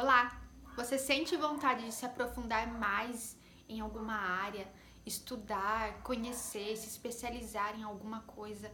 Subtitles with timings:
[0.00, 0.40] Olá!
[0.76, 3.36] Você sente vontade de se aprofundar mais
[3.68, 4.72] em alguma área,
[5.04, 8.70] estudar, conhecer, se especializar em alguma coisa,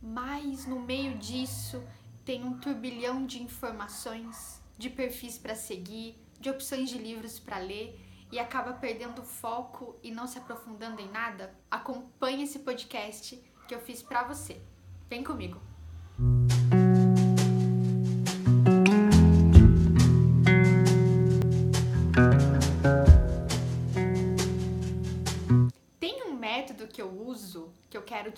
[0.00, 1.82] mas no meio disso
[2.24, 8.00] tem um turbilhão de informações, de perfis para seguir, de opções de livros para ler
[8.30, 11.52] e acaba perdendo foco e não se aprofundando em nada?
[11.68, 13.34] Acompanhe esse podcast
[13.66, 14.62] que eu fiz para você.
[15.08, 15.67] Vem comigo!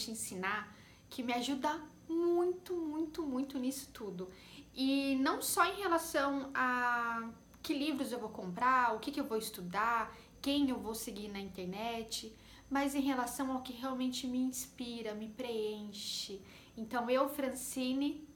[0.00, 0.74] Te ensinar,
[1.08, 4.28] que me ajuda muito, muito, muito nisso tudo.
[4.74, 7.28] E não só em relação a
[7.62, 11.28] que livros eu vou comprar, o que, que eu vou estudar, quem eu vou seguir
[11.28, 12.34] na internet,
[12.70, 16.40] mas em relação ao que realmente me inspira, me preenche.
[16.76, 18.26] Então, eu, Francine,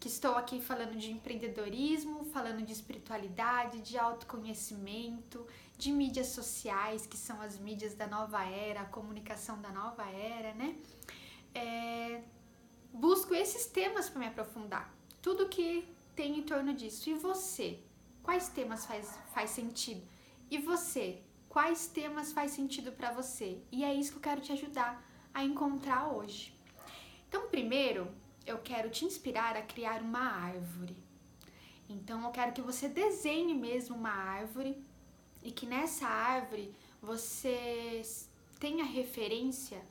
[0.00, 5.46] que estou aqui falando de empreendedorismo, falando de espiritualidade, de autoconhecimento,
[5.82, 10.54] de mídias sociais, que são as mídias da nova era, a comunicação da nova era,
[10.54, 10.76] né?
[11.52, 12.22] É,
[12.92, 17.10] busco esses temas para me aprofundar, tudo que tem em torno disso.
[17.10, 17.80] E você?
[18.22, 20.02] Quais temas faz, faz sentido?
[20.48, 21.20] E você?
[21.48, 23.60] Quais temas faz sentido para você?
[23.72, 26.56] E é isso que eu quero te ajudar a encontrar hoje.
[27.28, 28.08] Então, primeiro,
[28.46, 30.96] eu quero te inspirar a criar uma árvore.
[31.88, 34.80] Então eu quero que você desenhe mesmo uma árvore
[35.42, 38.02] e que nessa árvore você
[38.58, 39.82] tenha referência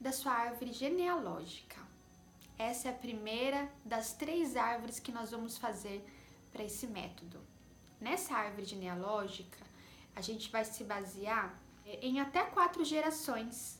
[0.00, 1.78] da sua árvore genealógica.
[2.58, 6.04] Essa é a primeira das três árvores que nós vamos fazer
[6.52, 7.40] para esse método.
[8.00, 9.58] Nessa árvore genealógica,
[10.14, 13.78] a gente vai se basear em até quatro gerações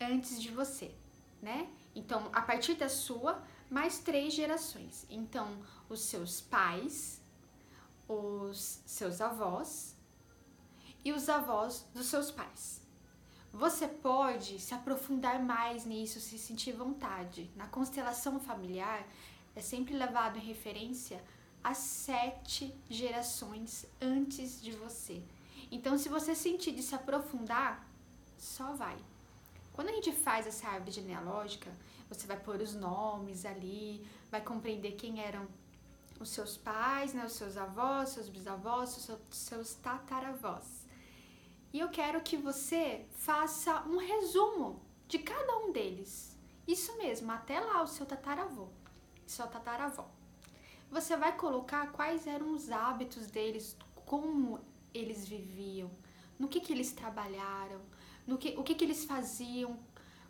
[0.00, 0.94] antes de você,
[1.40, 1.68] né?
[1.94, 5.06] Então, a partir da sua, mais três gerações.
[5.08, 5.48] Então,
[5.88, 7.20] os seus pais,
[8.08, 9.95] os seus avós
[11.06, 12.80] e os avós dos seus pais.
[13.52, 17.48] Você pode se aprofundar mais nisso, se sentir vontade.
[17.54, 19.06] Na constelação familiar,
[19.54, 21.22] é sempre levado em referência
[21.62, 25.22] as sete gerações antes de você.
[25.70, 27.86] Então, se você sentir de se aprofundar,
[28.36, 28.98] só vai.
[29.74, 31.70] Quando a gente faz essa árvore genealógica,
[32.08, 35.46] você vai pôr os nomes ali, vai compreender quem eram
[36.18, 40.85] os seus pais, né, os seus avós, seus bisavós, os seus tataravós.
[41.76, 46.34] E eu quero que você faça um resumo de cada um deles.
[46.66, 48.68] Isso mesmo, até lá o seu tataravô,
[49.26, 50.08] seu tataravó.
[50.90, 53.76] Você vai colocar quais eram os hábitos deles,
[54.06, 54.58] como
[54.94, 55.90] eles viviam,
[56.38, 57.82] no que, que eles trabalharam,
[58.26, 59.78] no que, o que, que eles faziam,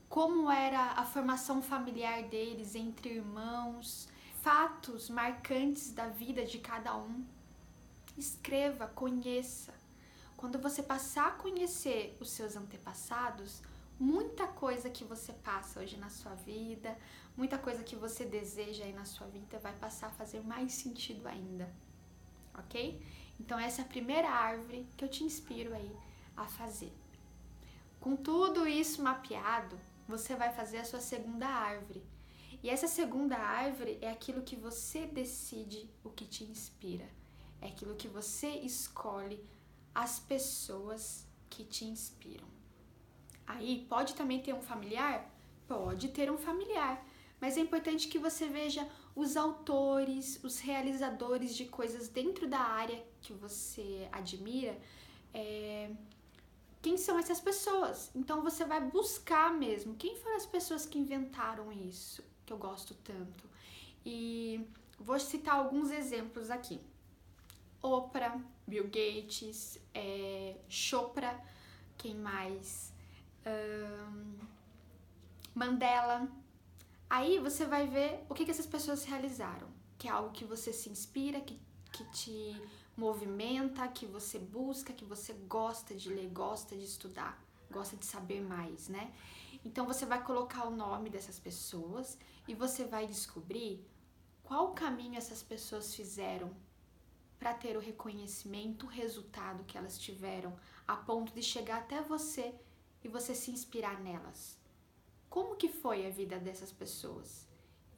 [0.09, 4.09] como era a formação familiar deles entre irmãos,
[4.43, 7.25] fatos marcantes da vida de cada um.
[8.19, 9.76] Escreva, conheça.
[10.37, 13.63] Quando você passar a conhecer os seus antepassados,
[13.99, 16.97] muita coisa que você passa hoje na sua vida,
[17.37, 21.27] muita coisa que você deseja aí na sua vida vai passar a fazer mais sentido
[21.27, 21.73] ainda.
[22.59, 23.03] Ok?
[23.41, 25.97] Então, essa é a primeira árvore que eu te inspiro aí
[26.37, 26.93] a fazer.
[27.99, 32.03] Com tudo isso mapeado, você vai fazer a sua segunda árvore.
[32.63, 37.09] E essa segunda árvore é aquilo que você decide o que te inspira.
[37.61, 39.43] É aquilo que você escolhe
[39.97, 42.47] as pessoas que te inspiram.
[43.47, 45.27] Aí pode também ter um familiar?
[45.67, 47.03] Pode ter um familiar,
[47.41, 53.03] mas é importante que você veja os autores, os realizadores de coisas dentro da área
[53.23, 54.79] que você admira.
[55.33, 55.91] É,
[56.83, 58.11] quem são essas pessoas.
[58.15, 62.95] Então você vai buscar mesmo quem foram as pessoas que inventaram isso, que eu gosto
[62.97, 63.49] tanto.
[64.05, 64.61] E
[64.99, 66.79] vou citar alguns exemplos aqui.
[67.81, 71.41] Oprah, Bill Gates, é, Chopra,
[71.97, 72.93] quem mais?
[73.47, 74.35] Um,
[75.55, 76.29] Mandela.
[77.09, 80.73] Aí você vai ver o que, que essas pessoas realizaram, que é algo que você
[80.73, 81.59] se inspira, que,
[81.93, 82.61] que te
[82.97, 87.41] movimenta, que você busca, que você gosta de ler, gosta de estudar,
[87.71, 89.13] gosta de saber mais, né?
[89.65, 92.19] Então você vai colocar o nome dessas pessoas
[92.49, 93.85] e você vai descobrir
[94.43, 96.55] qual caminho essas pessoas fizeram
[97.39, 100.57] para ter o reconhecimento, o resultado que elas tiveram,
[100.87, 102.55] a ponto de chegar até você
[103.05, 104.59] e você se inspirar nelas.
[105.29, 107.47] Como que foi a vida dessas pessoas?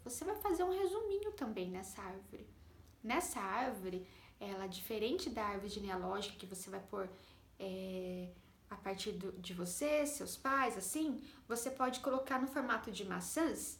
[0.04, 2.48] Você vai fazer um resuminho também nessa árvore.
[3.02, 4.06] Nessa árvore,
[4.40, 7.08] ela diferente da árvore genealógica que você vai pôr
[7.58, 8.28] é,
[8.70, 13.78] a partir do, de você, seus pais, assim, você pode colocar no formato de maçãs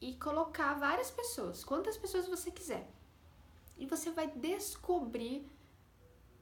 [0.00, 2.88] e colocar várias pessoas, quantas pessoas você quiser.
[3.80, 5.48] E você vai descobrir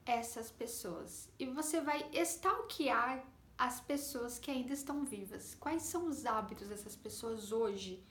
[0.05, 3.25] essas pessoas e você vai stalkear
[3.57, 5.55] as pessoas que ainda estão vivas.
[5.55, 8.03] Quais são os hábitos dessas pessoas hoje?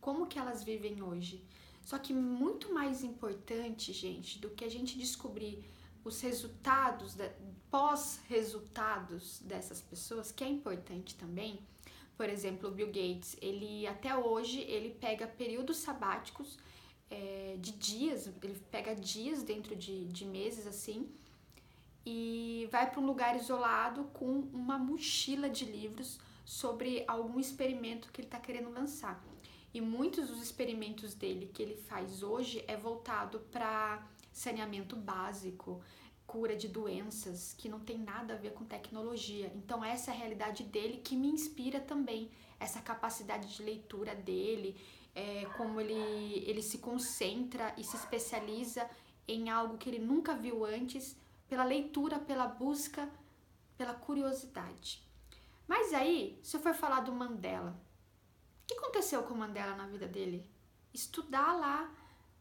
[0.00, 1.42] Como que elas vivem hoje?
[1.80, 5.64] Só que muito mais importante, gente, do que a gente descobrir
[6.04, 7.16] os resultados,
[7.70, 11.58] pós-resultados dessas pessoas, que é importante também.
[12.16, 16.58] Por exemplo, o Bill Gates, ele até hoje ele pega períodos sabáticos
[17.14, 21.08] é, de dias, ele pega dias dentro de, de meses assim
[22.04, 28.20] e vai para um lugar isolado com uma mochila de livros sobre algum experimento que
[28.20, 29.24] ele está querendo lançar.
[29.72, 35.80] E muitos dos experimentos dele que ele faz hoje é voltado para saneamento básico,
[36.26, 39.50] cura de doenças que não tem nada a ver com tecnologia.
[39.54, 44.76] Então essa é a realidade dele que me inspira também, essa capacidade de leitura dele,
[45.14, 48.88] é, como ele, ele se concentra e se especializa
[49.26, 51.16] em algo que ele nunca viu antes,
[51.48, 53.08] pela leitura, pela busca,
[53.76, 55.02] pela curiosidade.
[55.66, 57.78] Mas aí, se eu for falar do Mandela,
[58.62, 60.48] o que aconteceu com o Mandela na vida dele?
[60.92, 61.90] Estudar lá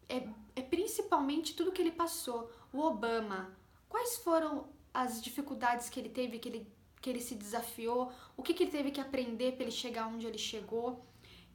[0.10, 2.52] é, é principalmente tudo que ele passou.
[2.72, 3.56] O Obama,
[3.88, 6.68] quais foram as dificuldades que ele teve, que ele,
[7.02, 10.28] que ele se desafiou, o que, que ele teve que aprender para ele chegar onde
[10.28, 11.02] ele chegou.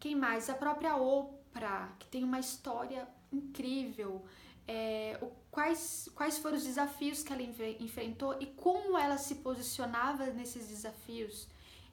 [0.00, 0.49] Quem mais?
[0.49, 4.25] A própria Oprah, que tem uma história incrível.
[4.67, 10.27] É, o, quais, quais foram os desafios que ela enfrentou e como ela se posicionava
[10.27, 11.49] nesses desafios.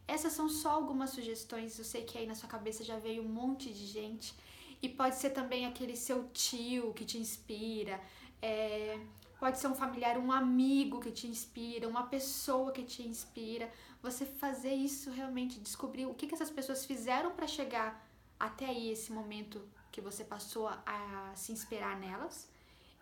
[0.07, 1.77] Essas são só algumas sugestões.
[1.79, 4.35] Eu sei que aí na sua cabeça já veio um monte de gente.
[4.81, 7.99] E pode ser também aquele seu tio que te inspira.
[8.41, 8.99] É,
[9.39, 13.71] pode ser um familiar, um amigo que te inspira, uma pessoa que te inspira.
[14.05, 18.07] Você fazer isso realmente, descobrir o que, que essas pessoas fizeram para chegar
[18.39, 22.47] até aí, esse momento que você passou a, se inspirar nelas.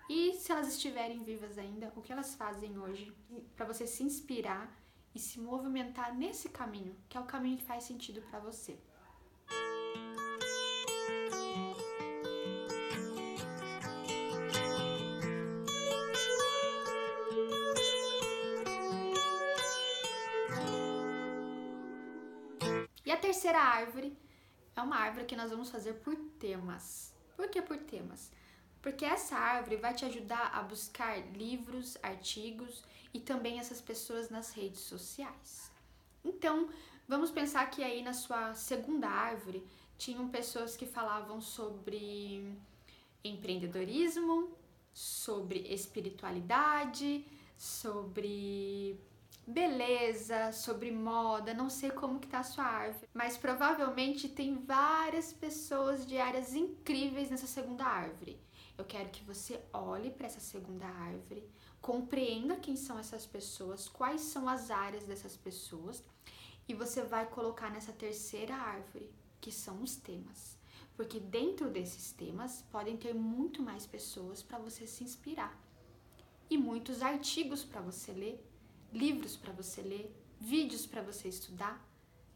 [0.09, 3.13] E se elas estiverem vivas ainda, o que elas fazem hoje
[3.53, 4.73] para você se inspirar
[5.13, 8.79] e se movimentar nesse caminho, que é o caminho que faz sentido para você.
[23.13, 24.17] A terceira árvore
[24.75, 27.13] é uma árvore que nós vamos fazer por temas.
[27.35, 28.31] Por que por temas?
[28.81, 32.83] Porque essa árvore vai te ajudar a buscar livros, artigos
[33.13, 35.71] e também essas pessoas nas redes sociais.
[36.25, 36.69] Então,
[37.07, 39.65] vamos pensar que aí na sua segunda árvore
[39.97, 42.57] tinham pessoas que falavam sobre
[43.23, 44.57] empreendedorismo,
[44.91, 47.25] sobre espiritualidade,
[47.55, 48.99] sobre
[49.45, 55.33] beleza, sobre moda, não sei como que tá a sua árvore, mas provavelmente tem várias
[55.33, 58.39] pessoas de áreas incríveis nessa segunda árvore.
[58.77, 61.47] Eu quero que você olhe para essa segunda árvore,
[61.81, 66.03] compreenda quem são essas pessoas, quais são as áreas dessas pessoas,
[66.67, 69.11] e você vai colocar nessa terceira árvore,
[69.41, 70.57] que são os temas.
[70.95, 75.59] Porque dentro desses temas podem ter muito mais pessoas para você se inspirar.
[76.49, 78.52] E muitos artigos para você ler,
[78.93, 81.83] livros para você ler, vídeos para você estudar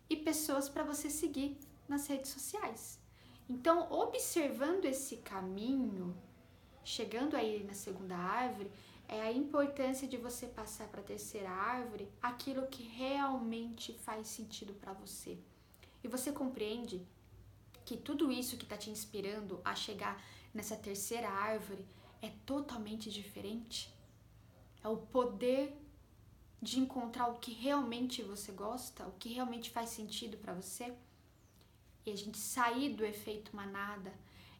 [0.09, 1.57] e pessoas para você seguir
[1.87, 2.99] nas redes sociais.
[3.47, 6.15] Então, observando esse caminho,
[6.83, 8.71] chegando aí na segunda árvore,
[9.07, 14.73] é a importância de você passar para a terceira árvore aquilo que realmente faz sentido
[14.73, 15.37] para você.
[16.03, 17.01] E você compreende
[17.85, 20.21] que tudo isso que está te inspirando a chegar
[20.53, 21.85] nessa terceira árvore
[22.21, 23.93] é totalmente diferente?
[24.83, 25.73] É o poder
[26.61, 30.93] de encontrar o que realmente você gosta, o que realmente faz sentido para você?
[32.05, 34.13] E a gente sair do efeito manada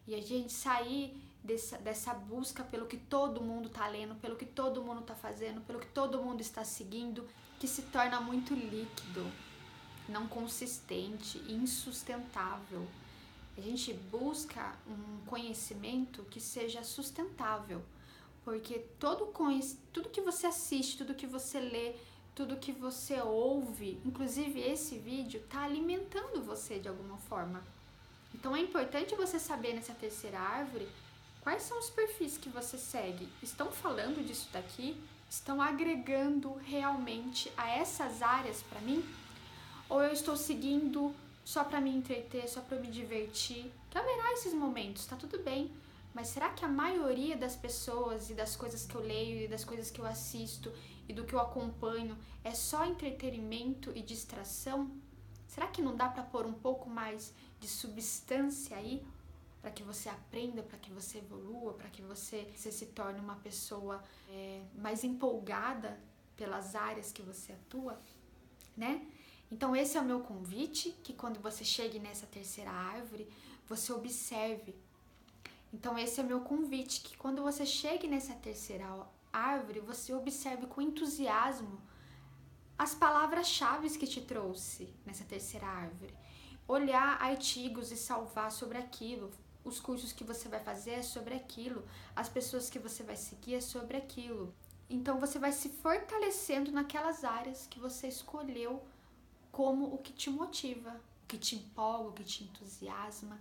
[0.06, 4.46] e a gente sair dessa, dessa busca pelo que todo mundo está lendo, pelo que
[4.46, 7.28] todo mundo está fazendo, pelo que todo mundo está seguindo,
[7.60, 9.30] que se torna muito líquido,
[10.08, 12.88] não consistente, insustentável.
[13.58, 17.84] A gente busca um conhecimento que seja sustentável,
[18.48, 19.34] porque todo
[19.92, 21.96] tudo que você assiste, tudo que você lê,
[22.34, 27.62] tudo que você ouve, inclusive esse vídeo, está alimentando você de alguma forma.
[28.34, 30.88] Então é importante você saber nessa terceira árvore
[31.42, 33.28] Quais são os perfis que você segue?
[33.44, 34.98] Estão falando disso daqui?
[35.30, 39.04] Estão agregando realmente a essas áreas para mim?
[39.90, 41.14] Ou eu estou seguindo
[41.44, 43.70] só para me entreter, só para me divertir?
[43.94, 45.70] Haverá esses momentos, tá tudo bem.
[46.18, 49.64] Mas será que a maioria das pessoas e das coisas que eu leio e das
[49.64, 50.74] coisas que eu assisto
[51.08, 54.90] e do que eu acompanho é só entretenimento e distração?
[55.48, 59.06] Será que não dá para pôr um pouco mais de substância aí?
[59.62, 63.36] para que você aprenda, para que você evolua, para que você, você, se torne uma
[63.36, 66.00] pessoa é, mais empolgada
[66.38, 68.00] pelas áreas que você atua,
[68.78, 69.06] né?
[69.52, 73.28] Então esse é o meu convite, que quando você chegue nessa terceira árvore,
[73.68, 74.74] você observe.
[75.74, 78.86] Então esse é meu convite, que quando você chegue nessa terceira
[79.32, 81.82] árvore, você observe com entusiasmo
[82.78, 86.14] as palavras-chave que te trouxe nessa terceira árvore.
[86.68, 89.32] Olhar artigos e salvar sobre aquilo,
[89.64, 91.84] os cursos que você vai fazer é sobre aquilo,
[92.16, 94.54] as pessoas que você vai seguir é sobre aquilo.
[94.90, 98.82] Então você vai se fortalecendo naquelas áreas que você escolheu
[99.52, 103.40] como o que te motiva, o que te empolga, o que te entusiasma,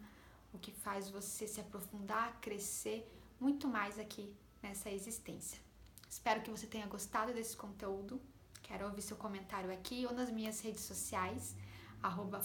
[0.57, 3.09] o que faz você se aprofundar, crescer
[3.39, 5.61] muito mais aqui nessa existência.
[6.09, 8.21] Espero que você tenha gostado desse conteúdo.
[8.63, 11.55] Quero ouvir seu comentário aqui ou nas minhas redes sociais,
[12.03, 12.41] arroba.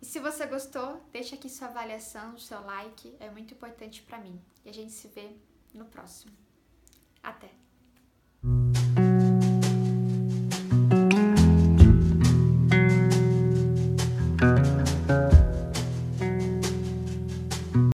[0.00, 4.40] E se você gostou, deixa aqui sua avaliação, seu like, é muito importante para mim.
[4.64, 5.36] E a gente se vê
[5.74, 6.32] no próximo.